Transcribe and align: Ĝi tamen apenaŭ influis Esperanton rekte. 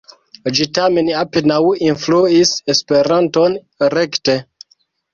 Ĝi 0.59 0.65
tamen 0.77 1.11
apenaŭ 1.19 1.59
influis 1.91 2.57
Esperanton 2.77 3.63
rekte. 3.99 4.41